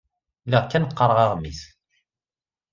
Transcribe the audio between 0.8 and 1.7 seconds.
qqareɣ aɣmis.